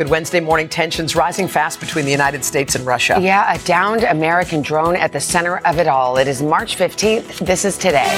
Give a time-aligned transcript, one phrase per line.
[0.00, 0.66] Good Wednesday morning.
[0.66, 3.18] Tensions rising fast between the United States and Russia.
[3.20, 6.16] Yeah, a downed American drone at the center of it all.
[6.16, 7.44] It is March 15th.
[7.44, 8.08] This is today.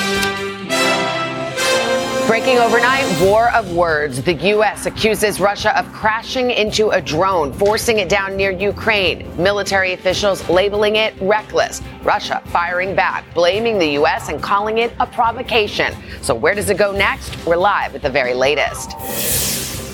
[2.28, 4.22] Breaking overnight, war of words.
[4.22, 4.86] The U.S.
[4.86, 9.26] accuses Russia of crashing into a drone, forcing it down near Ukraine.
[9.36, 11.82] Military officials labeling it reckless.
[12.04, 14.28] Russia firing back, blaming the U.S.
[14.28, 15.92] and calling it a provocation.
[16.20, 17.44] So, where does it go next?
[17.44, 18.92] We're live with the very latest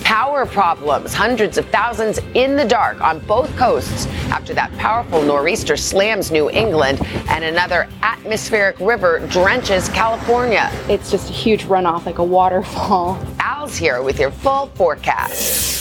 [0.09, 5.77] power problems, hundreds of thousands in the dark on both coasts after that powerful nor'easter
[5.77, 10.71] slams New England and another atmospheric river drenches California.
[10.88, 13.23] It's just a huge runoff, like a waterfall.
[13.38, 15.77] Al's here with your full forecast.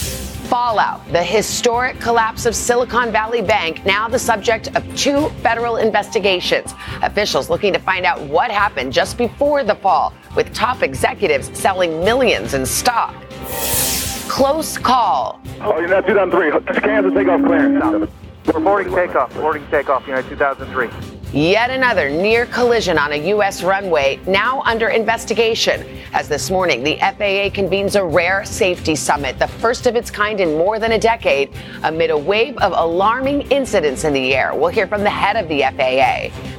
[0.50, 6.74] Fallout, the historic collapse of Silicon Valley Bank, now the subject of two federal investigations.
[7.02, 12.02] Officials looking to find out what happened just before the fall, with top executives selling
[12.04, 13.16] millions in stock.
[14.28, 15.42] Close call.
[15.62, 16.80] Oh, United 2003.
[16.82, 18.12] Kansas takeoff clearance.
[18.46, 19.36] Reporting takeoff.
[19.36, 20.08] Reporting takeoff.
[20.08, 21.18] United 2003.
[21.34, 23.62] Yet another near collision on a U.S.
[23.62, 25.86] runway, now under investigation.
[26.14, 30.40] As this morning, the FAA convenes a rare safety summit, the first of its kind
[30.40, 34.56] in more than a decade, amid a wave of alarming incidents in the air.
[34.56, 36.57] We'll hear from the head of the FAA.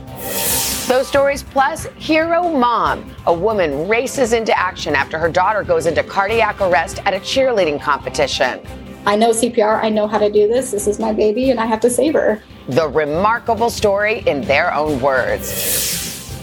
[0.89, 3.15] Those stories plus Hero Mom.
[3.27, 7.81] A woman races into action after her daughter goes into cardiac arrest at a cheerleading
[7.81, 8.61] competition.
[9.07, 10.71] I know CPR, I know how to do this.
[10.71, 12.43] This is my baby, and I have to save her.
[12.69, 16.35] The remarkable story in their own words.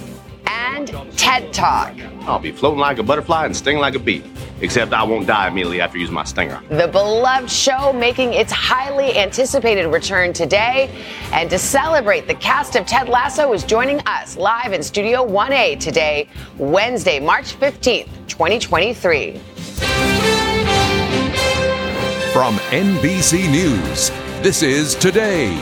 [0.47, 0.87] And
[1.17, 1.93] TED Talk.
[2.21, 4.23] I'll be floating like a butterfly and sting like a bee.
[4.61, 6.61] Except I won't die immediately after using my stinger.
[6.69, 10.89] The beloved show making its highly anticipated return today.
[11.31, 15.79] And to celebrate, the cast of Ted Lasso is joining us live in Studio 1A
[15.79, 19.41] today, Wednesday, March 15th, 2023.
[22.31, 24.09] From NBC News,
[24.41, 25.53] this is Today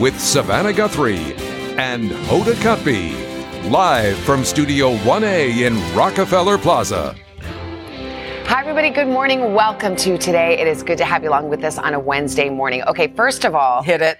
[0.00, 1.34] with Savannah Guthrie
[1.76, 7.14] and Hoda Kotb, live from Studio 1A in Rockefeller Plaza.
[8.46, 8.90] Hi, everybody.
[8.90, 9.54] Good morning.
[9.54, 10.58] Welcome to today.
[10.58, 12.82] It is good to have you along with us on a Wednesday morning.
[12.82, 14.18] Okay, first of all, hit it.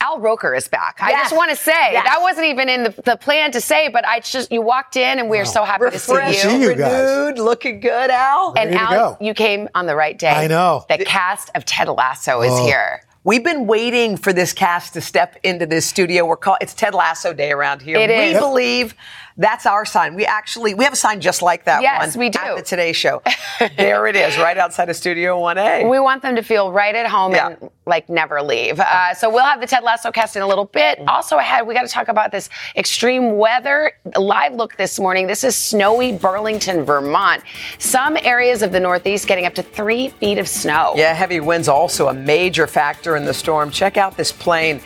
[0.00, 0.98] Al Roker is back.
[1.00, 1.08] Yes.
[1.08, 2.04] I just want to say yes.
[2.04, 5.18] that wasn't even in the, the, plan to say, but I just you walked in
[5.18, 5.50] and we are wow.
[5.50, 6.62] so happy Refreshed, to see you.
[6.62, 8.52] you renewed, looking good, Al.
[8.58, 10.30] And Al, you came on the right day.
[10.30, 10.84] I know.
[10.88, 12.66] The cast of Ted Lasso is oh.
[12.66, 13.02] here.
[13.24, 16.26] We've been waiting for this cast to step into this studio.
[16.26, 17.96] We're called it's Ted Lasso Day around here.
[17.96, 18.38] It we is.
[18.38, 18.96] believe
[19.36, 20.14] that's our sign.
[20.14, 22.20] We actually we have a sign just like that yes, one.
[22.20, 22.38] we do.
[22.40, 23.22] At the Today Show.
[23.76, 25.88] there it is, right outside of Studio 1A.
[25.88, 27.48] We want them to feel right at home yeah.
[27.48, 28.78] and like never leave.
[28.78, 30.98] Uh, so we'll have the Ted Lasso cast in a little bit.
[30.98, 31.08] Mm-hmm.
[31.08, 33.92] Also ahead, we got to talk about this extreme weather.
[34.16, 35.26] Live look this morning.
[35.26, 37.42] This is snowy Burlington, Vermont.
[37.78, 40.92] Some areas of the Northeast getting up to three feet of snow.
[40.96, 43.70] Yeah, heavy winds also a major factor in the storm.
[43.70, 44.80] Check out this plane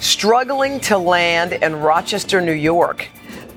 [0.00, 3.08] struggling to land in Rochester, New York.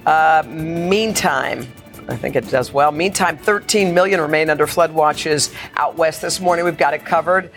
[0.06, 1.67] Uh, meantime,
[2.07, 2.91] I think it does well.
[2.91, 6.66] Meantime, 13 million remain under flood watches out west this morning.
[6.66, 7.51] We've got it covered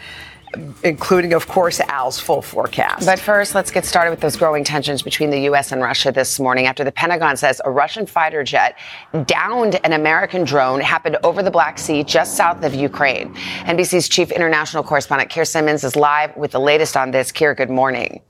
[0.83, 3.07] including, of course, Al's full forecast.
[3.07, 5.73] But first, let's get started with those growing tensions between the U.S.
[5.73, 8.79] and Russia this morning after the Pentagon says a Russian fighter jet
[9.27, 13.35] downed an American drone happened over the Black Sea just south of Ukraine.
[13.65, 17.33] NBC's chief international correspondent, Keir Simmons, is live with the latest on this.
[17.33, 18.21] Keir, good morning.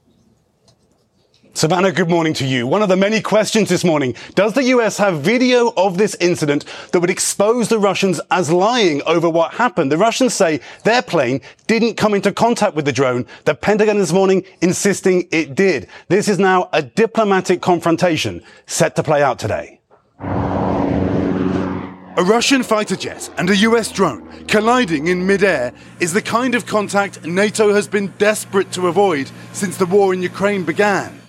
[1.56, 2.66] Savannah, good morning to you.
[2.66, 4.16] One of the many questions this morning.
[4.34, 9.03] Does the US have video of this incident that would expose the Russians as lying
[9.06, 9.92] over what happened?
[9.92, 13.24] The Russians say their plane didn't come into contact with the drone.
[13.45, 15.86] The Pentagon this morning insisting it did.
[16.09, 19.80] This is now a diplomatic confrontation set to play out today.
[22.16, 26.66] A Russian fighter jet and a US drone colliding in midair is the kind of
[26.66, 31.21] contact NATO has been desperate to avoid since the war in Ukraine began.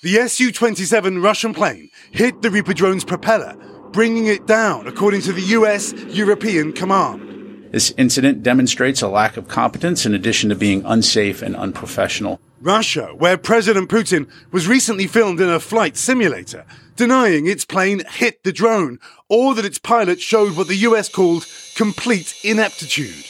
[0.00, 3.56] The Su 27 Russian plane hit the Reaper drone's propeller,
[3.90, 7.72] bringing it down, according to the US European Command.
[7.72, 12.38] This incident demonstrates a lack of competence in addition to being unsafe and unprofessional.
[12.60, 18.44] Russia, where President Putin was recently filmed in a flight simulator, denying its plane hit
[18.44, 21.44] the drone, or that its pilot showed what the US called
[21.74, 23.24] complete ineptitude.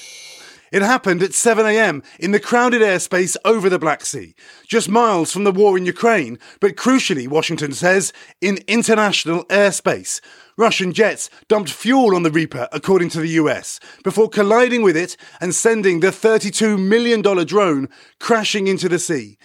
[0.70, 2.02] It happened at 7 a.m.
[2.18, 4.34] in the crowded airspace over the Black Sea,
[4.66, 10.20] just miles from the war in Ukraine, but crucially, Washington says, in international airspace.
[10.56, 15.16] Russian jets dumped fuel on the Reaper, according to the US, before colliding with it
[15.40, 17.88] and sending the $32 million drone
[18.18, 19.38] crashing into the sea.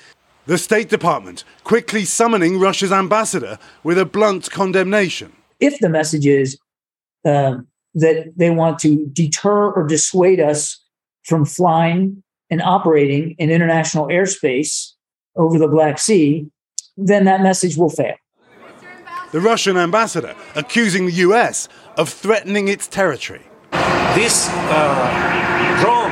[0.45, 5.31] The State Department quickly summoning Russia's ambassador with a blunt condemnation.
[5.61, 6.59] If the message is
[7.23, 7.59] uh,
[7.93, 10.82] that they want to deter or dissuade us
[11.23, 14.91] from flying and operating in international airspace
[15.35, 16.47] over the Black Sea,
[16.97, 18.15] then that message will fail.
[19.31, 21.67] The Russian ambassador accusing the US
[21.97, 23.41] of threatening its territory.
[24.13, 26.11] This uh, drone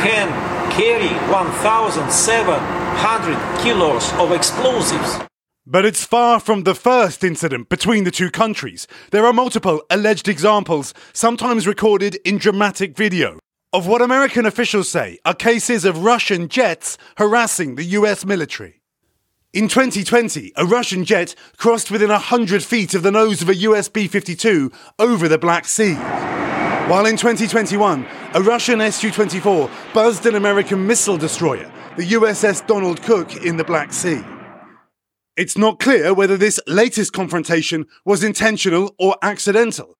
[0.00, 0.30] can
[0.72, 5.18] carry 1,700 kilos of explosives.
[5.66, 8.88] But it's far from the first incident between the two countries.
[9.10, 13.38] There are multiple alleged examples, sometimes recorded in dramatic video,
[13.72, 18.82] of what American officials say are cases of Russian jets harassing the US military.
[19.54, 23.88] In 2020, a Russian jet crossed within 100 feet of the nose of a US
[23.88, 25.94] B 52 over the Black Sea.
[26.88, 33.02] While in 2021, a Russian Su 24 buzzed an American missile destroyer, the USS Donald
[33.02, 34.22] Cook, in the Black Sea.
[35.36, 39.96] It's not clear whether this latest confrontation was intentional or accidental,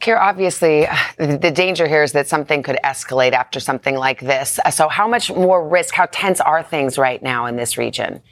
[0.00, 0.86] Keir, obviously,
[1.16, 4.60] the danger here is that something could escalate after something like this.
[4.70, 8.22] So, how much more risk, how tense are things right now in this region?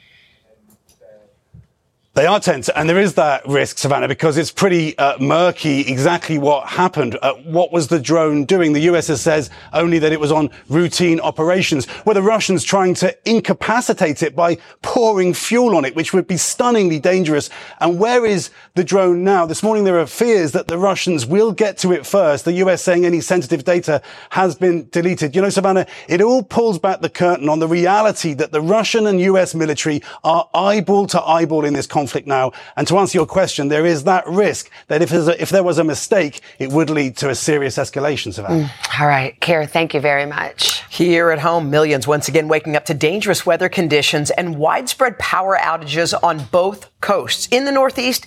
[2.17, 6.39] They are tense, and there is that risk, Savannah, because it's pretty uh, murky exactly
[6.39, 7.15] what happened.
[7.21, 8.73] Uh, what was the drone doing?
[8.73, 11.85] The US says only that it was on routine operations.
[12.07, 16.37] Were the Russians trying to incapacitate it by pouring fuel on it, which would be
[16.37, 17.51] stunningly dangerous?
[17.79, 19.45] And where is the drone now?
[19.45, 22.45] This morning there are fears that the Russians will get to it first.
[22.45, 25.35] The US saying any sensitive data has been deleted.
[25.35, 29.05] You know, Savannah, it all pulls back the curtain on the reality that the Russian
[29.05, 32.53] and US military are eyeball to eyeball in this conflict conflict now.
[32.77, 35.77] And to answer your question, there is that risk that if, a, if there was
[35.77, 38.63] a mistake, it would lead to a serious escalation, Savannah.
[38.63, 39.01] Mm.
[39.01, 40.83] All right, Keir, thank you very much.
[40.89, 45.57] Here at home, millions once again waking up to dangerous weather conditions and widespread power
[45.57, 47.49] outages on both coasts.
[47.51, 48.25] In the Northeast,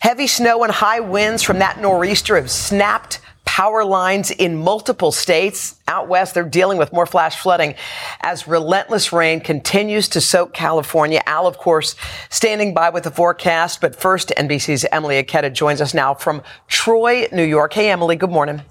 [0.00, 3.20] heavy snow and high winds from that nor'easter have snapped
[3.52, 5.78] power lines in multiple states.
[5.86, 7.74] Out west, they're dealing with more flash flooding
[8.22, 11.20] as relentless rain continues to soak California.
[11.26, 11.94] Al, of course,
[12.30, 13.82] standing by with the forecast.
[13.82, 17.74] But first, NBC's Emily Ikeda joins us now from Troy, New York.
[17.74, 18.62] Hey, Emily, good morning.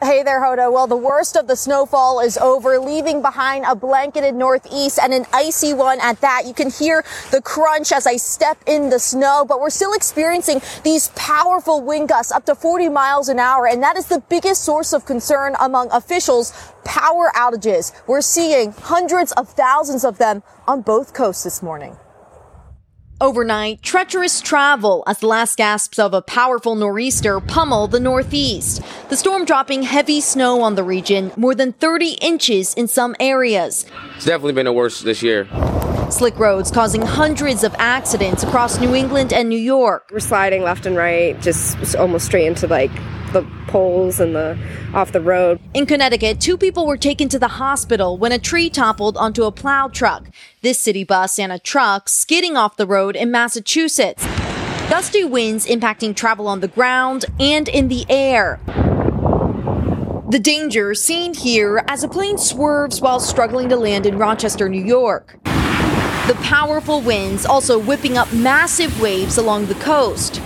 [0.00, 0.72] Hey there, Hoda.
[0.72, 5.26] Well, the worst of the snowfall is over, leaving behind a blanketed northeast and an
[5.32, 6.46] icy one at that.
[6.46, 10.60] You can hear the crunch as I step in the snow, but we're still experiencing
[10.84, 13.66] these powerful wind gusts up to 40 miles an hour.
[13.66, 16.52] And that is the biggest source of concern among officials.
[16.84, 17.90] Power outages.
[18.06, 21.96] We're seeing hundreds of thousands of them on both coasts this morning.
[23.20, 28.80] Overnight, treacherous travel as the last gasps of a powerful nor'easter pummel the northeast.
[29.08, 33.86] The storm dropping heavy snow on the region, more than 30 inches in some areas.
[34.14, 35.48] It's definitely been the worst this year.
[36.12, 40.08] Slick roads causing hundreds of accidents across New England and New York.
[40.10, 42.90] We're sliding left and right, just almost straight into like
[43.32, 44.58] the poles and the
[44.94, 45.60] off the road.
[45.74, 49.52] In Connecticut, two people were taken to the hospital when a tree toppled onto a
[49.52, 50.30] plow truck.
[50.62, 54.24] This city bus and a truck skidding off the road in Massachusetts.
[54.88, 58.58] Gusty winds impacting travel on the ground and in the air.
[60.30, 64.82] The danger seen here as a plane swerves while struggling to land in Rochester, New
[64.82, 65.38] York.
[66.28, 70.42] The powerful winds also whipping up massive waves along the coast.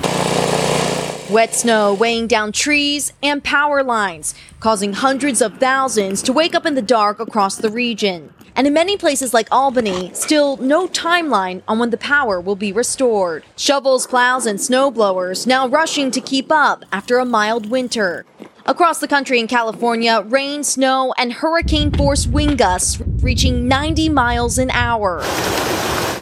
[1.28, 6.66] Wet snow weighing down trees and power lines, causing hundreds of thousands to wake up
[6.66, 8.32] in the dark across the region.
[8.54, 12.70] And in many places like Albany, still no timeline on when the power will be
[12.70, 13.42] restored.
[13.56, 18.24] Shovels, plows, and snowblowers now rushing to keep up after a mild winter.
[18.64, 24.58] Across the country in California, rain, snow, and hurricane force wind gusts reaching 90 miles
[24.58, 25.22] an hour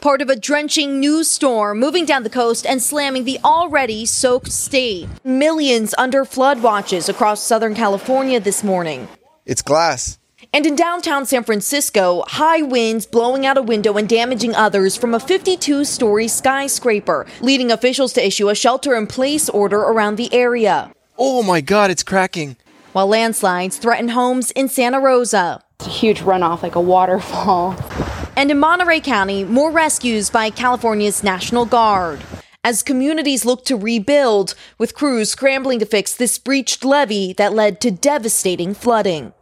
[0.01, 4.51] part of a drenching new storm moving down the coast and slamming the already soaked
[4.51, 5.07] state.
[5.25, 9.07] Millions under flood watches across Southern California this morning.
[9.45, 10.19] It's glass.
[10.55, 15.15] And in downtown San Francisco, high winds blowing out a window and damaging others from
[15.15, 20.33] a 52 story skyscraper, leading officials to issue a shelter in place order around the
[20.33, 20.91] area.
[21.23, 22.57] Oh my God, it's cracking.
[22.93, 25.63] While landslides threaten homes in Santa Rosa.
[25.79, 27.77] It's a huge runoff, like a waterfall.
[28.39, 32.21] And in Monterey County, more rescues by California's National Guard.
[32.63, 37.81] as communities look to rebuild, with crews scrambling to fix this breached levee that led
[37.81, 39.33] to devastating flooding.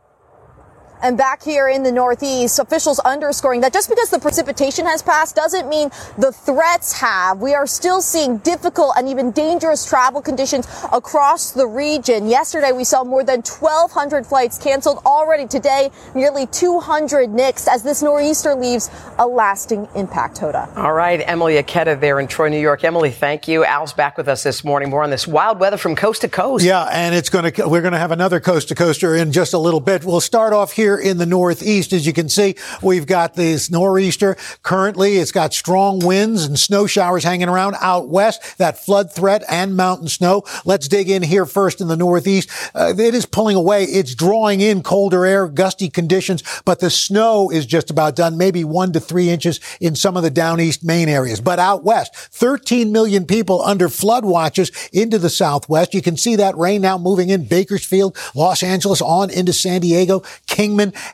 [1.03, 5.37] And back here in the Northeast, officials underscoring that just because the precipitation has passed
[5.37, 7.39] doesn't mean the threats have.
[7.39, 12.27] We are still seeing difficult and even dangerous travel conditions across the region.
[12.27, 14.99] Yesterday, we saw more than 1,200 flights canceled.
[15.07, 20.77] Already today, nearly 200 nixed as this nor'easter leaves a lasting impact, Hoda.
[20.77, 22.83] All right, Emily Ikeda there in Troy, New York.
[22.83, 23.65] Emily, thank you.
[23.65, 24.91] Al's back with us this morning.
[24.91, 26.65] More on this wild weather from coast to coast.
[26.65, 29.53] Yeah, and it's going to, we're going to have another coast to coaster in just
[29.55, 30.05] a little bit.
[30.05, 31.93] We'll start off here in the Northeast.
[31.93, 34.37] As you can see, we've got this nor'easter.
[34.63, 39.43] Currently, it's got strong winds and snow showers hanging around out west, that flood threat
[39.49, 40.45] and mountain snow.
[40.65, 42.51] Let's dig in here first in the Northeast.
[42.75, 43.85] Uh, it is pulling away.
[43.85, 48.65] It's drawing in colder air, gusty conditions, but the snow is just about done, maybe
[48.65, 51.41] one to three inches in some of the down east Maine areas.
[51.41, 55.95] But out west, 13 million people under flood watches into the southwest.
[55.95, 60.23] You can see that rain now moving in Bakersfield, Los Angeles, on into San Diego,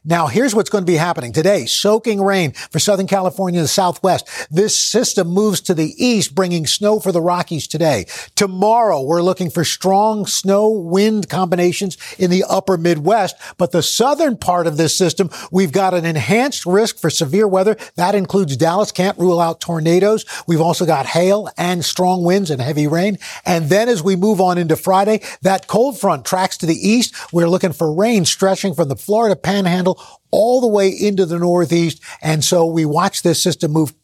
[0.04, 1.66] Now, here's what's going to be happening today.
[1.66, 4.28] Soaking rain for Southern California and the Southwest.
[4.50, 8.06] This system moves to the east, bringing snow for the Rockies today.
[8.34, 13.36] Tomorrow, we're looking for strong snow wind combinations in the upper Midwest.
[13.56, 17.76] But the southern part of this system, we've got an enhanced risk for severe weather.
[17.96, 18.92] That includes Dallas.
[18.92, 20.24] Can't rule out tornadoes.
[20.46, 23.18] We've also got hail and strong winds and heavy rain.
[23.44, 27.14] And then as we move on into Friday, that cold front tracks to the east.
[27.32, 32.02] We're looking for rain stretching from the Florida panhandle all the way into the Northeast.
[32.22, 33.94] And so we watch this system move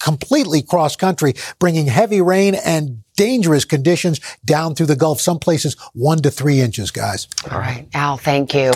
[0.00, 5.76] completely cross country, bringing heavy rain and dangerous conditions down through the Gulf, some places
[5.92, 7.28] one to three inches, guys.
[7.50, 7.86] All right.
[7.94, 8.72] Al, thank you.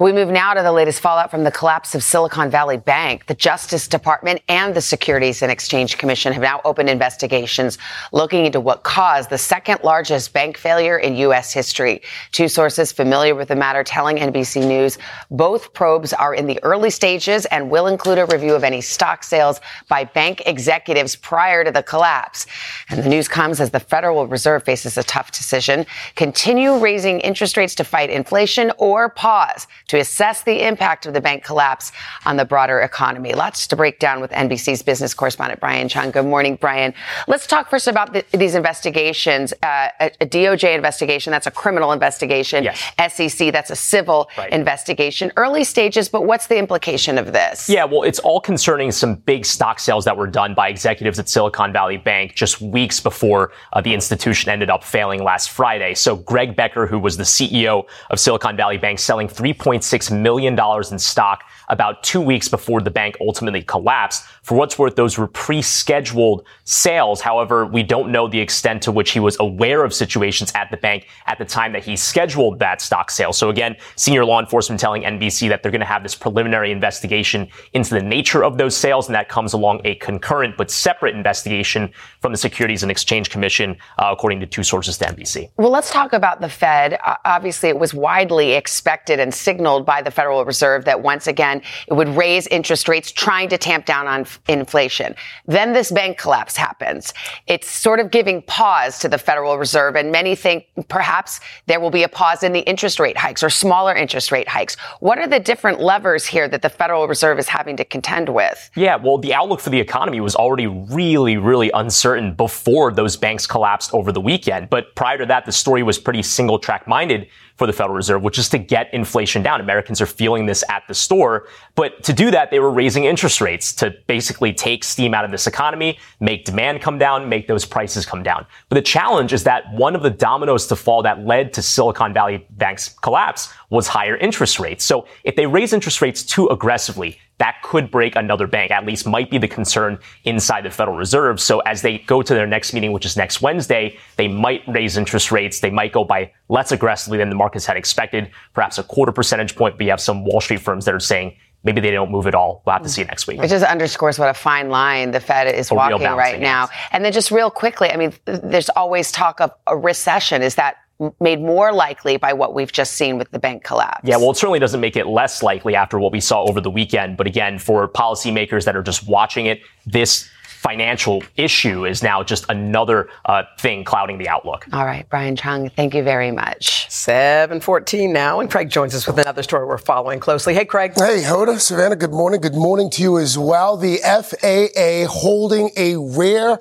[0.00, 3.26] We move now to the latest fallout from the collapse of Silicon Valley Bank.
[3.26, 7.78] The Justice Department and the Securities and Exchange Commission have now opened investigations
[8.12, 11.52] looking into what caused the second largest bank failure in U.S.
[11.52, 12.02] history.
[12.30, 14.98] Two sources familiar with the matter telling NBC News
[15.30, 19.24] both probes are in the early stages and will include a review of any stock
[19.24, 22.46] sales by bank executives prior to the collapse.
[22.88, 25.86] And the news comes as the Federal Reserve faces a tough decision
[26.16, 31.20] continue raising interest rates to fight inflation or pause to assess the impact of the
[31.20, 31.92] bank collapse
[32.24, 33.32] on the broader economy.
[33.34, 36.12] Lots to break down with NBC's business correspondent Brian Cheung.
[36.12, 36.94] Good morning, Brian.
[37.26, 39.52] Let's talk first about the, these investigations.
[39.62, 42.64] Uh, a, a, DOJ investigation, that's a criminal investigation.
[42.64, 42.80] Yes.
[43.12, 44.52] SEC, that's a civil right.
[44.52, 45.32] investigation.
[45.36, 47.68] Early stages, but what's the implication of this?
[47.68, 51.28] Yeah, well, it's all concerning some big stock sales that were done by executives at
[51.28, 55.94] Silicon Valley Bank just weeks before uh, the institution ended up failing last Friday.
[55.94, 60.58] So Greg Becker, who was the CEO of Silicon Valley Bank, selling $3.6 million
[60.90, 64.24] in stock about two weeks before the bank ultimately collapsed.
[64.42, 67.20] For what's worth, those were pre-scheduled sales.
[67.20, 70.76] However, we don't know the extent to which he was aware of situations at the
[70.76, 73.32] bank at the time that he scheduled that stock sale.
[73.32, 77.48] So again, senior law enforcement telling NBC that they're going to have this preliminary investigation
[77.72, 81.90] into the nature of those sales, and that comes along a concurrent but separate investigation
[82.20, 85.50] from the Securities and Exchange Commission, uh, according to two sources to NBC.
[85.56, 86.98] Well, let's talk about the Fed.
[87.04, 91.62] Uh, obviously, it was widely expected and signaled by the Federal Reserve that once again
[91.86, 95.14] it would raise interest rates, trying to tamp down on f- inflation.
[95.46, 97.14] Then this bank collapse happens.
[97.46, 101.90] It's sort of giving pause to the Federal Reserve, and many think perhaps there will
[101.90, 104.76] be a pause in the interest rate hikes or smaller interest rate hikes.
[105.00, 108.70] What are the different levers here that the Federal Reserve is having to contend with?
[108.76, 113.46] Yeah, well, the outlook for the economy was already really, really uncertain before those banks
[113.52, 114.70] collapsed over the weekend.
[114.70, 118.22] But prior to that, the story was pretty single track minded for the Federal Reserve,
[118.22, 119.60] which is to get inflation down.
[119.60, 121.46] Americans are feeling this at the store.
[121.74, 125.30] But to do that, they were raising interest rates to basically take steam out of
[125.30, 128.46] this economy, make demand come down, make those prices come down.
[128.68, 132.12] But the challenge is that one of the dominoes to fall that led to Silicon
[132.12, 134.84] Valley Bank's collapse was higher interest rates.
[134.84, 139.04] So if they raise interest rates too aggressively, that could break another bank, at least
[139.04, 141.40] might be the concern inside the Federal Reserve.
[141.40, 144.96] So as they go to their next meeting, which is next Wednesday, they might raise
[144.96, 145.58] interest rates.
[145.58, 149.56] They might go by less aggressively than the markets had expected, perhaps a quarter percentage
[149.56, 149.76] point.
[149.76, 152.34] But you have some Wall Street firms that are saying maybe they don't move at
[152.34, 152.62] all.
[152.64, 153.40] We'll have to see next week.
[153.42, 156.68] It just underscores what a fine line the Fed is a walking right now.
[156.92, 160.42] And then just real quickly, I mean, there's always talk of a recession.
[160.42, 160.76] Is that
[161.20, 164.02] made more likely by what we've just seen with the bank collapse.
[164.04, 166.70] Yeah, well, it certainly doesn't make it less likely after what we saw over the
[166.70, 167.16] weekend.
[167.16, 170.30] But again, for policymakers that are just watching it, this
[170.62, 174.64] financial issue is now just another uh, thing clouding the outlook.
[174.72, 176.88] All right, Brian Cheung, thank you very much.
[176.88, 180.54] 714 now, and Craig joins us with another story we're following closely.
[180.54, 180.92] Hey, Craig.
[180.94, 182.40] Hey, Hoda, Savannah, good morning.
[182.40, 183.76] Good morning to you as well.
[183.76, 186.60] The FAA holding a rare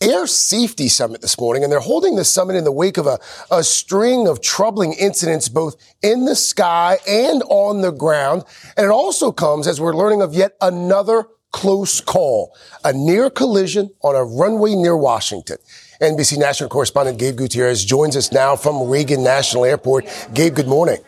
[0.00, 3.18] Air Safety Summit this morning, and they're holding the summit in the wake of a,
[3.50, 8.44] a string of troubling incidents both in the sky and on the ground.
[8.76, 12.52] And it also comes as we're learning of yet another close call,
[12.84, 15.56] a near collision on a runway near Washington.
[16.00, 20.04] NBC national correspondent Gabe Gutierrez joins us now from Reagan National Airport.
[20.34, 20.98] Gabe, good morning.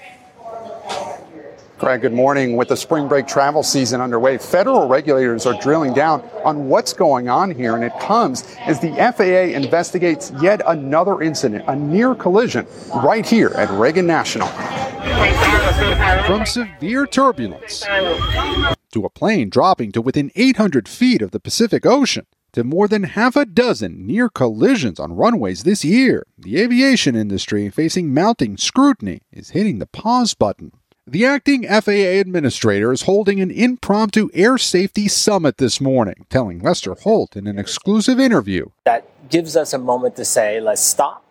[1.79, 2.57] Greg, good morning.
[2.57, 7.29] With the spring break travel season underway, federal regulators are drilling down on what's going
[7.29, 12.69] on here, and it comes as the FAA investigates yet another incident, a near collision,
[12.95, 14.47] right here at Reagan National.
[16.27, 17.85] From severe turbulence
[18.97, 23.03] to a plane dropping to within 800 feet of the Pacific Ocean to more than
[23.03, 29.21] half a dozen near collisions on runways this year, the aviation industry, facing mounting scrutiny,
[29.31, 30.73] is hitting the pause button.
[31.07, 36.95] The acting FAA administrator is holding an impromptu air safety summit this morning, telling Lester
[36.95, 38.71] Holt in an exclusive interview.
[38.85, 41.23] That gives us a moment to say, let's stop,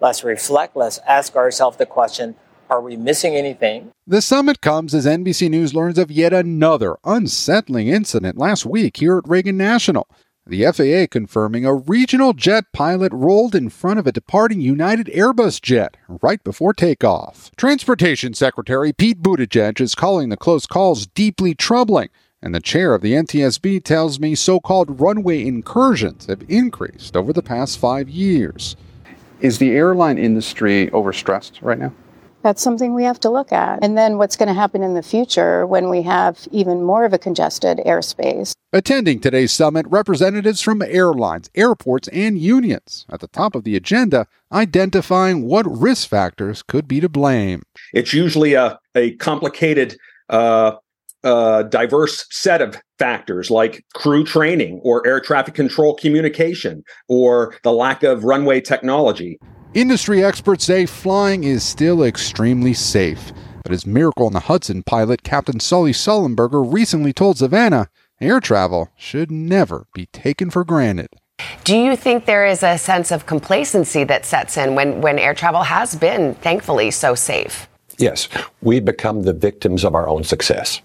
[0.00, 2.34] let's reflect, let's ask ourselves the question
[2.72, 3.92] are we missing anything?
[4.06, 9.18] The summit comes as NBC News learns of yet another unsettling incident last week here
[9.18, 10.08] at Reagan National.
[10.46, 15.60] The FAA confirming a regional jet pilot rolled in front of a departing United Airbus
[15.60, 17.50] jet right before takeoff.
[17.56, 22.08] Transportation Secretary Pete Buttigieg is calling the close calls deeply troubling,
[22.40, 27.34] and the chair of the NTSB tells me so called runway incursions have increased over
[27.34, 28.76] the past five years.
[29.42, 31.92] Is the airline industry overstressed right now?
[32.42, 33.78] That's something we have to look at.
[33.82, 37.12] And then what's going to happen in the future when we have even more of
[37.12, 38.52] a congested airspace.
[38.72, 43.06] Attending today's summit, representatives from airlines, airports, and unions.
[43.10, 47.62] At the top of the agenda, identifying what risk factors could be to blame.
[47.92, 49.96] It's usually a, a complicated,
[50.28, 50.76] uh,
[51.24, 57.72] uh, diverse set of factors like crew training or air traffic control communication or the
[57.72, 59.38] lack of runway technology.
[59.74, 63.32] Industry experts say flying is still extremely safe.
[63.62, 67.88] But as Miracle on the Hudson pilot Captain Sully Sullenberger recently told Savannah,
[68.20, 71.08] air travel should never be taken for granted.
[71.64, 75.32] Do you think there is a sense of complacency that sets in when, when air
[75.32, 77.66] travel has been, thankfully, so safe?
[77.96, 78.28] Yes,
[78.60, 80.82] we become the victims of our own success.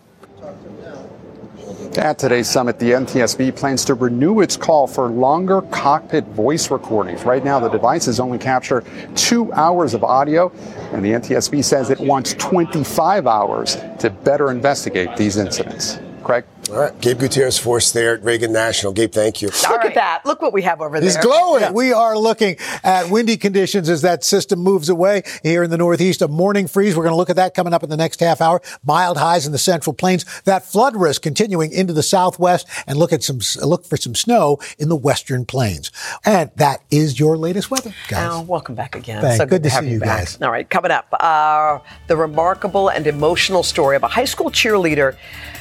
[1.97, 7.23] At today's summit, the NTSB plans to renew its call for longer cockpit voice recordings.
[7.23, 8.83] Right now, the devices only capture
[9.15, 10.51] two hours of audio,
[10.93, 15.97] and the NTSB says it wants 25 hours to better investigate these incidents.
[16.23, 16.45] Craig?
[16.69, 16.99] All right.
[16.99, 18.91] Gabe Gutierrez Force there at Reagan National.
[18.91, 19.47] Gabe, thank you.
[19.47, 20.25] Look at that.
[20.25, 21.07] Look what we have over there.
[21.09, 21.61] He's glowing.
[21.61, 21.71] Yeah.
[21.71, 26.21] We are looking at windy conditions as that system moves away here in the Northeast.
[26.21, 26.95] A morning freeze.
[26.97, 28.61] We're going to look at that coming up in the next half hour.
[28.85, 30.25] Mild highs in the central plains.
[30.41, 34.59] That flood risk continuing into the southwest and look at some, look for some snow
[34.77, 35.89] in the western plains.
[36.25, 38.29] And that is your latest weather, guys.
[38.29, 39.21] Oh, welcome back again.
[39.21, 39.37] Thanks.
[39.37, 40.19] So good, good to have see you back.
[40.19, 40.41] guys.
[40.41, 40.69] All right.
[40.69, 45.15] Coming up, uh, the remarkable and emotional story of a high school cheerleader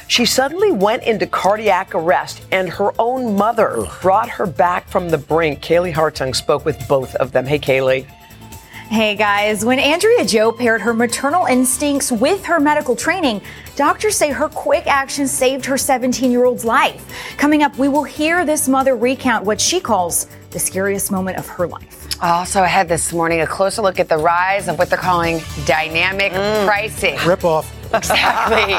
[0.07, 4.01] she suddenly went into cardiac arrest, and her own mother Ugh.
[4.01, 5.61] brought her back from the brink.
[5.61, 7.45] Kaylee Hartung spoke with both of them.
[7.45, 8.07] Hey, Kaylee.
[8.89, 13.41] Hey guys, when Andrea Joe paired her maternal instincts with her medical training,
[13.77, 17.05] doctors say her quick action saved her 17 year old's life.
[17.37, 21.47] Coming up, we will hear this mother recount what she calls the scariest moment of
[21.47, 22.21] her life.
[22.21, 26.33] Also ahead this morning, a closer look at the rise of what they're calling dynamic
[26.33, 26.65] mm.
[26.65, 27.17] pricing.
[27.25, 27.73] Rip off.
[27.93, 28.73] Exactly.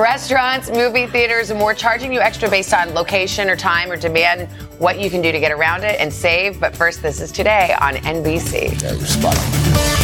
[0.00, 4.48] Restaurants, movie theaters, and more charging you extra based on location or time or demand,
[4.78, 6.58] what you can do to get around it and save.
[6.58, 10.03] But first, this is today on NBC.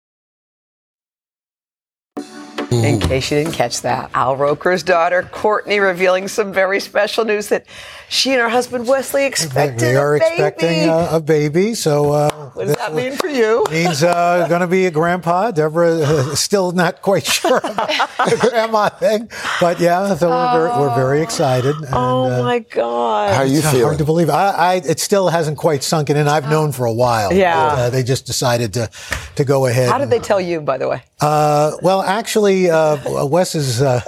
[2.71, 7.49] In case you didn't catch that, Al Roker's daughter, Courtney, revealing some very special news
[7.49, 7.65] that
[8.07, 10.31] she and her husband Wesley expected They are a baby.
[10.31, 13.65] expecting uh, a baby, so uh, what does that mean for you?
[13.71, 15.51] Means uh, going to be a grandpa.
[15.51, 19.29] Deborah uh, still not quite sure about the grandma thing,
[19.59, 21.75] but yeah, so we're, very, we're very excited.
[21.75, 23.33] And, Oh my God!
[23.33, 24.29] How are you Hard to believe.
[24.29, 26.27] I, I, it still hasn't quite sunken in.
[26.27, 27.33] I've known for a while.
[27.33, 27.55] Yeah.
[27.55, 28.89] but, uh, they just decided to
[29.35, 29.89] to go ahead.
[29.89, 31.03] How did they tell you, by the way?
[31.19, 34.01] Uh, well, actually, uh, Wes's uh,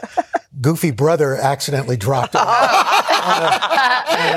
[0.61, 2.47] goofy brother accidentally dropped it on,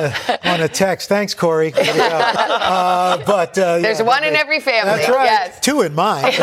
[0.04, 1.08] a, on a text.
[1.08, 1.70] Thanks, Corey.
[1.70, 2.04] There you go.
[2.06, 4.90] Uh, but uh, There's yeah, one they- in every family.
[4.98, 5.24] That's right.
[5.24, 5.60] Yes.
[5.60, 6.32] Two in mine.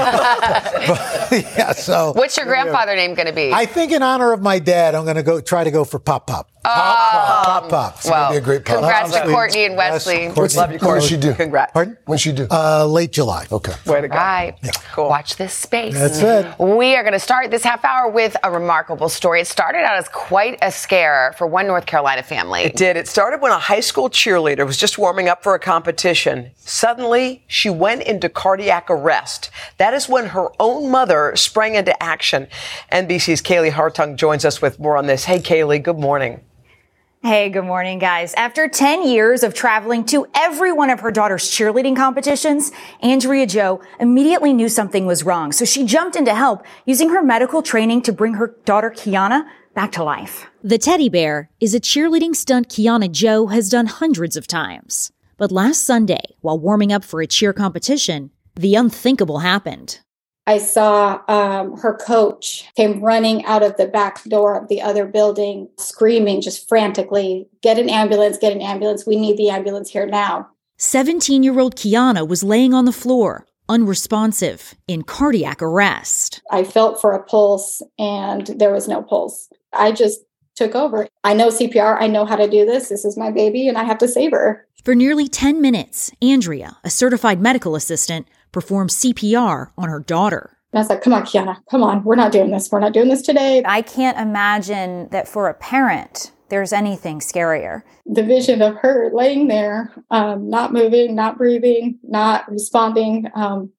[0.86, 1.72] But, yeah.
[1.72, 2.12] So.
[2.14, 3.54] What's your grandfather name going to be?
[3.54, 5.98] I think in honor of my dad, I'm going to go try to go for
[5.98, 6.50] Pop Pop.
[6.64, 7.70] Pop Pop.
[7.70, 7.96] Pop.
[7.98, 8.78] It's well, gonna be a great pop.
[8.78, 10.30] congrats to Courtney and Yes, Wesley.
[10.34, 10.58] Courtney.
[10.58, 10.80] Love you, Courtney.
[10.80, 11.08] When Courtney.
[11.08, 11.34] she do?
[11.34, 11.72] Congrats.
[11.74, 11.98] Pardon?
[12.06, 12.48] When she do?
[12.50, 13.46] Uh, late July.
[13.52, 13.74] Okay.
[13.86, 14.16] Way to go.
[14.16, 14.56] Right.
[14.98, 15.94] Watch this space.
[15.94, 16.58] That's it.
[16.60, 19.42] We are going to start this half hour with a remarkable story.
[19.42, 22.62] It started out as quite a scare for one North Carolina family.
[22.62, 22.96] It did.
[22.96, 26.52] It started when a high school cheerleader was just warming up for a competition.
[26.58, 29.50] Suddenly, she went into cardiac arrest.
[29.78, 32.48] That is when her own mother sprang into action.
[32.92, 35.26] NBC's Kaylee Hartung joins us with more on this.
[35.26, 36.40] Hey, Kaylee, good morning.
[37.26, 38.34] Hey, good morning, guys.
[38.34, 43.82] After 10 years of traveling to every one of her daughter's cheerleading competitions, Andrea Joe
[43.98, 45.54] immediately knew something was wrong.
[45.54, 49.46] So she jumped in to help using her medical training to bring her daughter Kiana
[49.74, 50.48] back to life.
[50.66, 55.14] The teddy bear is a cheerleading stunt Kiana Joe has done hundreds of times.
[55.38, 60.02] But last Sunday, while warming up for a cheer competition, the unthinkable happened.
[60.46, 65.06] I saw um, her coach came running out of the back door of the other
[65.06, 69.08] building, screaming just frantically, Get an ambulance, get an ambulance.
[69.08, 70.50] We need the ambulance here now.
[70.78, 76.42] 17 year old Kiana was laying on the floor, unresponsive, in cardiac arrest.
[76.52, 79.50] I felt for a pulse and there was no pulse.
[79.72, 80.20] I just
[80.56, 81.08] took over.
[81.24, 81.98] I know CPR.
[82.02, 82.90] I know how to do this.
[82.90, 84.68] This is my baby and I have to save her.
[84.84, 90.58] For nearly 10 minutes, Andrea, a certified medical assistant, performed CPR on her daughter.
[90.72, 92.04] And I was like, come on, Kiana, come on.
[92.04, 92.72] We're not doing this.
[92.72, 93.62] We're not doing this today.
[93.66, 97.84] I can't imagine that for a parent, there's anything scarier.
[98.06, 103.72] The vision of her laying there, um, not moving, not breathing, not responding, um,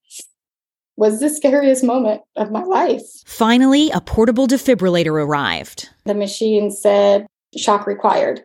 [0.97, 3.03] was the scariest moment of my life.
[3.27, 5.91] Finally, a portable defibrillator arrived.
[6.05, 8.43] The machine said shock required.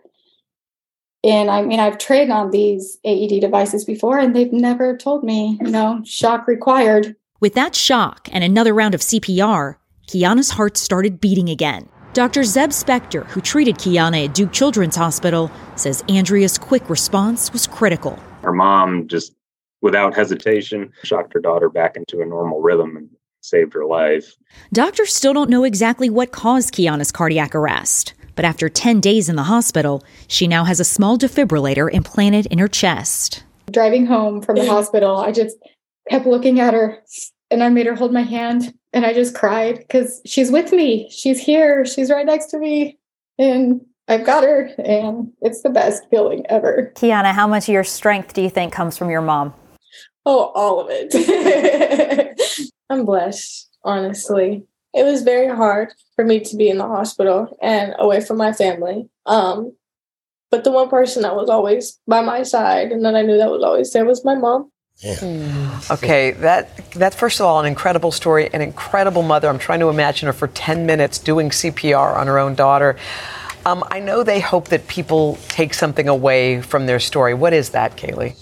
[1.23, 5.57] And I mean, I've trained on these AED devices before, and they've never told me,
[5.61, 7.15] you know, shock required.
[7.41, 9.75] With that shock and another round of CPR,
[10.07, 11.89] Kiana's heart started beating again.
[12.13, 12.43] Dr.
[12.43, 18.17] Zeb Spector, who treated Kiana at Duke Children's Hospital, says Andrea's quick response was critical.
[18.41, 19.35] Her mom just,
[19.81, 23.09] without hesitation, shocked her daughter back into a normal rhythm and
[23.41, 24.35] saved her life.
[24.73, 29.35] Doctors still don't know exactly what caused Kiana's cardiac arrest, but after 10 days in
[29.35, 33.43] the hospital, she now has a small defibrillator implanted in her chest.
[33.69, 35.57] Driving home from the hospital, I just
[36.09, 37.03] kept looking at her
[37.51, 41.09] and I made her hold my hand and I just cried because she's with me.
[41.11, 41.85] She's here.
[41.85, 42.97] She's right next to me.
[43.37, 44.69] And I've got her.
[44.77, 46.93] And it's the best feeling ever.
[46.95, 49.53] Kiana, how much of your strength do you think comes from your mom?
[50.25, 52.39] Oh, all of it.
[52.89, 54.63] I'm blessed, honestly.
[54.93, 58.53] It was very hard for me to be in the hospital and away from my
[58.53, 59.09] family.
[59.25, 59.75] Um,
[60.51, 63.51] but the one person that was always by my side and that I knew that
[63.51, 64.71] was always there was my mom.
[65.91, 69.47] Okay, that that's first of all an incredible story, an incredible mother.
[69.47, 72.97] I'm trying to imagine her for 10 minutes doing CPR on her own daughter.
[73.65, 77.33] Um, I know they hope that people take something away from their story.
[77.33, 78.35] What is that, Kaylee?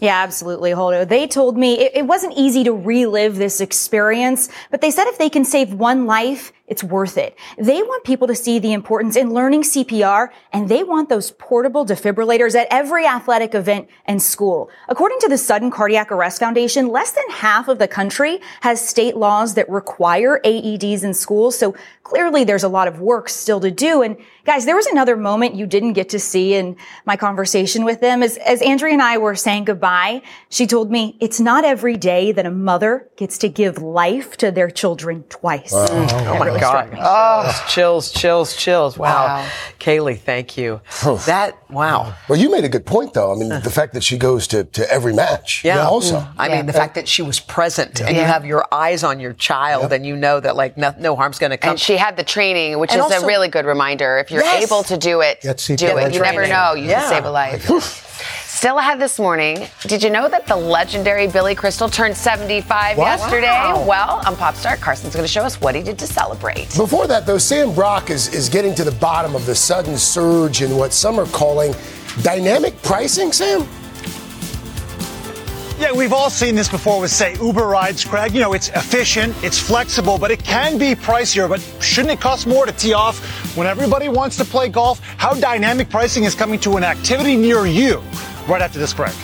[0.00, 1.08] Yeah, absolutely, Hoda.
[1.08, 5.18] They told me it, it wasn't easy to relive this experience, but they said if
[5.18, 7.36] they can save one life, it's worth it.
[7.58, 11.86] They want people to see the importance in learning CPR and they want those portable
[11.86, 14.68] defibrillators at every athletic event and school.
[14.88, 19.16] According to the Sudden Cardiac Arrest Foundation, less than half of the country has state
[19.16, 21.56] laws that require AEDs in schools.
[21.56, 24.02] So clearly there's a lot of work still to do.
[24.02, 28.00] And guys, there was another moment you didn't get to see in my conversation with
[28.00, 28.22] them.
[28.22, 32.32] As, as Andrea and I were saying goodbye, she told me it's not every day
[32.32, 35.72] that a mother gets to give life to their children twice.
[35.72, 35.86] Wow.
[35.90, 36.96] Oh, oh God.
[36.98, 38.98] Oh, chills, chills, chills.
[38.98, 39.26] Wow.
[39.26, 39.50] wow.
[39.78, 40.80] Kaylee, thank you.
[41.26, 42.14] that, wow.
[42.28, 43.32] Well, you made a good point, though.
[43.32, 45.64] I mean, the fact that she goes to, to every match.
[45.64, 45.86] Yeah.
[45.86, 46.20] also.
[46.20, 46.32] Mm.
[46.38, 46.56] I yeah.
[46.56, 48.06] mean, the fact that she was present yeah.
[48.06, 51.16] and you have your eyes on your child and you know that, like, no, no
[51.16, 51.70] harm's going to come.
[51.70, 54.18] And she had the training, which and is also, a really good reminder.
[54.18, 54.64] If you're yes.
[54.64, 56.14] able to do it, do it.
[56.14, 56.74] You never know.
[56.74, 58.04] You can save a life.
[58.56, 63.04] Still ahead this morning, did you know that the legendary Billy Crystal turned 75 what?
[63.04, 63.48] yesterday?
[63.48, 63.84] Wow.
[63.86, 66.74] Well, on Popstart, Carson's going to show us what he did to celebrate.
[66.74, 70.62] Before that, though, Sam Brock is, is getting to the bottom of the sudden surge
[70.62, 71.74] in what some are calling
[72.22, 73.68] dynamic pricing, Sam?
[75.78, 78.32] Yeah, we've all seen this before with, say, Uber rides, Craig.
[78.32, 81.46] You know, it's efficient, it's flexible, but it can be pricier.
[81.46, 83.18] But shouldn't it cost more to tee off
[83.54, 85.00] when everybody wants to play golf?
[85.18, 88.02] How dynamic pricing is coming to an activity near you
[88.46, 89.14] right after this break.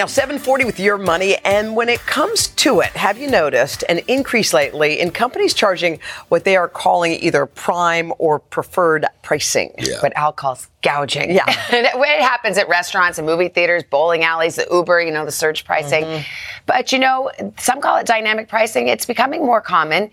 [0.00, 1.36] Now, 740 with your money.
[1.44, 6.00] And when it comes to it, have you noticed an increase lately in companies charging
[6.30, 9.74] what they are calling either prime or preferred pricing?
[9.76, 9.98] Yeah.
[10.00, 11.32] But Al calls gouging.
[11.32, 11.44] Yeah.
[11.70, 15.66] it happens at restaurants and movie theaters, bowling alleys, the Uber, you know, the surge
[15.66, 16.04] pricing.
[16.04, 16.22] Mm-hmm.
[16.70, 18.86] But, you know, some call it dynamic pricing.
[18.86, 20.08] It's becoming more common.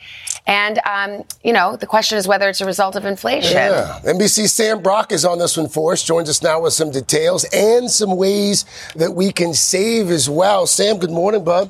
[0.48, 3.54] And, um, you know, the question is whether it's a result of inflation.
[3.54, 4.00] Yeah.
[4.04, 7.44] NBC Sam Brock is on this one for us, joins us now with some details
[7.54, 8.66] and some ways
[8.96, 10.66] that we can save as well.
[10.66, 11.70] Sam, good morning, bud.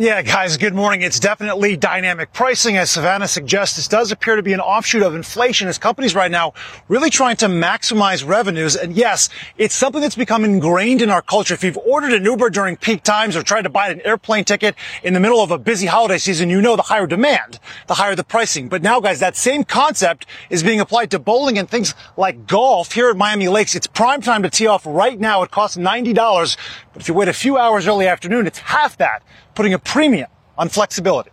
[0.00, 1.02] Yeah, guys, good morning.
[1.02, 2.76] It's definitely dynamic pricing.
[2.76, 6.30] As Savannah suggests, this does appear to be an offshoot of inflation as companies right
[6.30, 6.54] now
[6.86, 8.76] really trying to maximize revenues.
[8.76, 11.52] And yes, it's something that's become ingrained in our culture.
[11.52, 14.76] If you've ordered an Uber during peak times or tried to buy an airplane ticket
[15.02, 17.58] in the middle of a busy holiday season, you know the higher demand,
[17.88, 18.68] the higher the pricing.
[18.68, 22.92] But now, guys, that same concept is being applied to bowling and things like golf
[22.92, 23.74] here at Miami Lakes.
[23.74, 25.42] It's prime time to tee off right now.
[25.42, 26.56] It costs $90.
[26.92, 29.24] But if you wait a few hours early afternoon, it's half that
[29.58, 31.32] putting a premium on flexibility.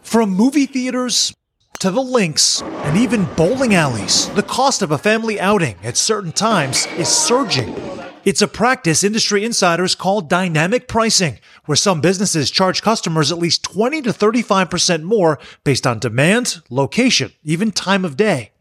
[0.00, 1.34] From movie theaters
[1.78, 6.32] to the links and even bowling alleys, the cost of a family outing at certain
[6.32, 7.76] times is surging.
[8.24, 13.62] It's a practice industry insiders call dynamic pricing, where some businesses charge customers at least
[13.64, 18.52] 20 to 35% more based on demand, location, even time of day.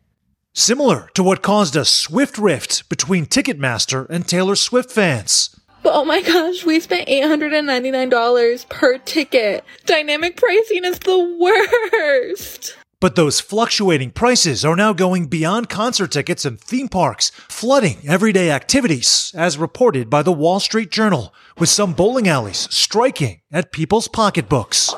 [0.52, 5.56] Similar to what caused a swift rift between Ticketmaster and Taylor Swift fans.
[5.86, 9.64] But oh my gosh, we spent $899 per ticket.
[9.86, 12.76] Dynamic pricing is the worst.
[13.00, 18.50] But those fluctuating prices are now going beyond concert tickets and theme parks, flooding everyday
[18.50, 24.08] activities, as reported by the Wall Street Journal, with some bowling alleys striking at people's
[24.08, 24.90] pocketbooks.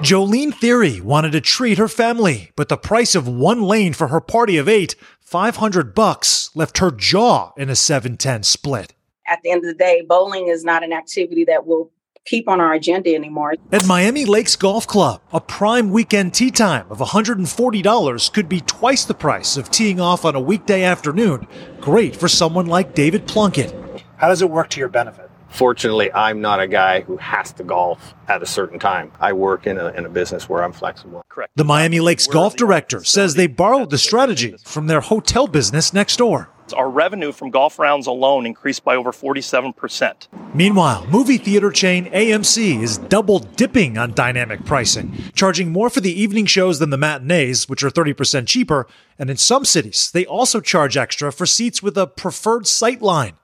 [0.00, 4.20] Jolene Theory wanted to treat her family, but the price of one lane for her
[4.20, 8.94] party of eight, 500 bucks, left her jaw in a 710 split
[9.30, 11.90] at the end of the day, bowling is not an activity that will
[12.26, 13.54] keep on our agenda anymore.
[13.72, 19.04] At Miami Lakes Golf Club, a prime weekend tee time of $140 could be twice
[19.04, 21.46] the price of teeing off on a weekday afternoon.
[21.80, 23.74] Great for someone like David Plunkett.
[24.16, 25.30] How does it work to your benefit?
[25.48, 29.10] Fortunately, I'm not a guy who has to golf at a certain time.
[29.18, 31.24] I work in a, in a business where I'm flexible.
[31.28, 31.50] Correct.
[31.56, 36.18] The Miami Lakes golf director says they borrowed the strategy from their hotel business next
[36.18, 40.28] door Our revenue from golf rounds alone increased by over 47%.
[40.54, 46.12] Meanwhile, movie theater chain AMC is double dipping on dynamic pricing, charging more for the
[46.12, 48.86] evening shows than the matinees, which are 30% cheaper,
[49.18, 53.34] and in some cities, they also charge extra for seats with a preferred sight line.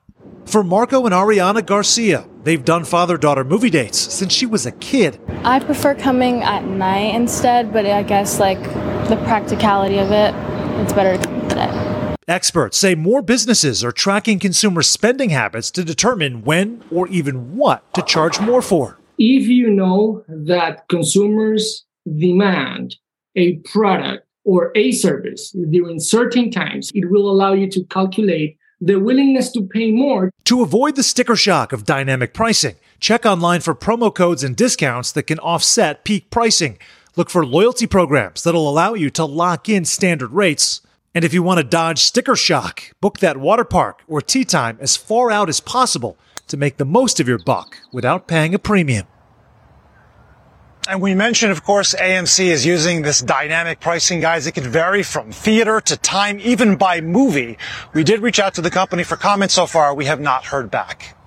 [0.45, 4.71] For Marco and Ariana Garcia, they've done father daughter movie dates since she was a
[4.71, 5.19] kid.
[5.43, 8.61] I prefer coming at night instead, but I guess like
[9.09, 10.33] the practicality of it,
[10.81, 11.96] it's better to come at day.
[12.27, 17.93] Experts say more businesses are tracking consumer spending habits to determine when or even what
[17.93, 18.99] to charge more for.
[19.17, 22.97] If you know that consumers demand
[23.37, 28.99] a product or a service during certain times, it will allow you to calculate the
[28.99, 30.29] willingness to pay more.
[30.45, 35.13] To avoid the sticker shock of dynamic pricing, check online for promo codes and discounts
[35.13, 36.77] that can offset peak pricing.
[37.15, 40.81] Look for loyalty programs that'll allow you to lock in standard rates.
[41.17, 44.77] And if you want to dodge sticker shock, book that water park or tee time
[44.79, 48.59] as far out as possible to make the most of your buck without paying a
[48.59, 49.07] premium.
[50.87, 54.45] And we mentioned, of course, AMC is using this dynamic pricing, guys.
[54.45, 57.57] It could vary from theater to time, even by movie.
[57.95, 59.95] We did reach out to the company for comments so far.
[59.95, 61.17] We have not heard back.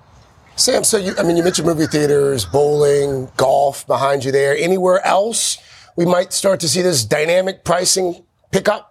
[0.55, 4.55] Sam, so you, I mean, you mentioned movie theaters, bowling, golf behind you there.
[4.55, 5.57] Anywhere else
[5.97, 8.90] we might start to see this dynamic pricing pick up?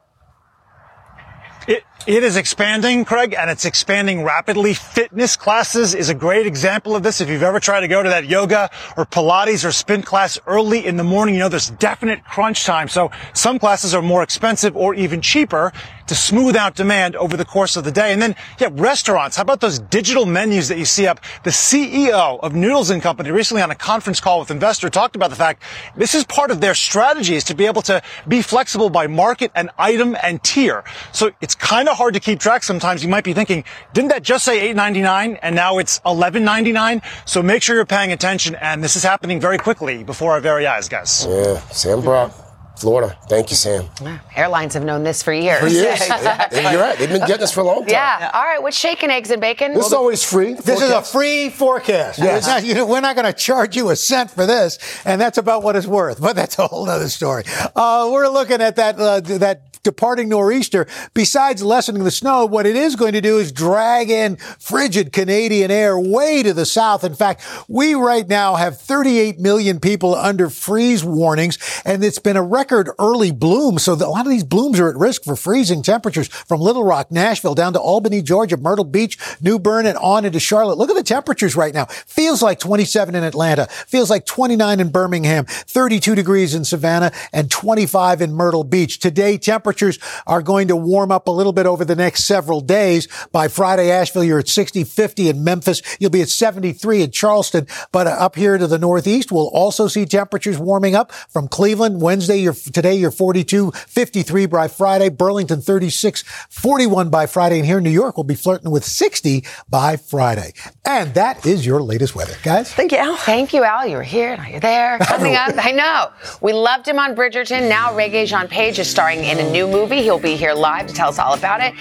[1.71, 4.75] It, it is expanding, Craig, and it's expanding rapidly.
[4.75, 7.21] Fitness classes is a great example of this.
[7.21, 10.85] If you've ever tried to go to that yoga or Pilates or spin class early
[10.85, 12.89] in the morning, you know there's definite crunch time.
[12.89, 15.73] So some classes are more expensive or even cheaper
[16.11, 18.13] to smooth out demand over the course of the day.
[18.13, 19.37] And then, yeah, restaurants.
[19.37, 21.21] How about those digital menus that you see up?
[21.45, 25.31] The CEO of Noodles and Company recently on a conference call with investor talked about
[25.31, 25.63] the fact
[25.97, 29.53] this is part of their strategy is to be able to be flexible by market
[29.55, 30.83] and item and tier.
[31.13, 33.05] So it's kind of hard to keep track sometimes.
[33.05, 37.05] You might be thinking, didn't that just say $8.99 and now it's $11.99?
[37.25, 38.57] So make sure you're paying attention.
[38.57, 41.25] And this is happening very quickly before our very eyes, guys.
[41.29, 42.50] Yeah, Sam Brock.
[42.81, 43.17] Florida.
[43.29, 43.87] Thank you, Sam.
[44.35, 45.61] Airlines have known this for years.
[45.61, 46.01] For years.
[46.01, 46.63] exactly.
[46.63, 46.99] You're right.
[46.99, 47.89] They've been getting this for a long time.
[47.91, 48.19] Yeah.
[48.21, 48.31] yeah.
[48.33, 48.63] All right.
[48.63, 49.75] What's shaking eggs and bacon?
[49.75, 50.55] This is always free.
[50.55, 52.19] This is a free forecast.
[52.19, 52.47] Yes.
[52.47, 55.39] Not, you know, we're not going to charge you a cent for this, and that's
[55.39, 56.21] about what it's worth.
[56.21, 57.45] But that's a whole other story.
[57.77, 62.77] Uh, we're looking at that uh, that departing nor'easter, besides lessening the snow, what it
[62.77, 67.05] is going to do is drag in frigid Canadian air way to the south.
[67.05, 72.37] In fact, we right now have 38 million people under freeze warnings, and it's been
[72.37, 73.79] a record early bloom.
[73.79, 77.11] So a lot of these blooms are at risk for freezing temperatures from Little Rock,
[77.11, 80.79] Nashville, down to Albany, Georgia, Myrtle Beach, New Bern, and on into Charlotte.
[80.79, 81.87] Look at the temperatures right now.
[81.87, 83.67] Feels like 27 in Atlanta.
[83.67, 88.99] Feels like 29 in Birmingham, 32 degrees in Savannah, and 25 in Myrtle Beach.
[88.99, 92.61] Today, temperatures temperatures are going to warm up a little bit over the next several
[92.61, 93.07] days.
[93.31, 95.81] By Friday, Asheville, you're at 60, 50 in Memphis.
[96.01, 97.69] You'll be at 73 in Charleston.
[97.93, 102.03] But uh, up here to the northeast, we'll also see temperatures warming up from Cleveland.
[102.03, 105.09] Wednesday, you're, today, you're 42, 53 by Friday.
[105.09, 107.59] Burlington, 36, 41 by Friday.
[107.59, 110.53] And here in New York, we'll be flirting with 60 by Friday.
[110.85, 112.73] And that is your latest weather, guys.
[112.75, 113.17] Thank you, Al.
[113.17, 113.87] Thank you, Al.
[113.87, 114.37] You were here.
[114.37, 114.99] Now you're there.
[115.03, 116.11] Coming up, I know.
[116.41, 117.69] We loved him on Bridgerton.
[117.69, 120.03] Now Regé-Jean Page is starring in a new movie.
[120.03, 121.75] He'll be here live to tell us all about it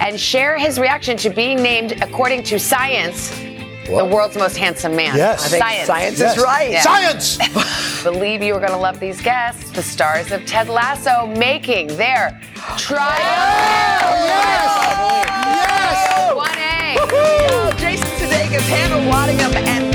[0.00, 3.30] and share his reaction to being named, according to science,
[3.90, 4.04] what?
[4.04, 5.16] the world's most handsome man.
[5.16, 5.46] Yes.
[5.46, 5.86] I think science.
[5.86, 6.36] Science yes.
[6.36, 6.70] is right.
[6.70, 6.82] Yeah.
[6.82, 8.02] Science!
[8.04, 9.70] Believe you are going to love these guests.
[9.70, 12.40] The stars of Ted Lasso making their
[12.76, 13.18] trial.
[14.24, 14.80] yes!
[15.66, 16.32] Yes!
[16.32, 17.78] 1A.
[17.78, 19.94] Jason Sudeikis, Hannah Waddingham, and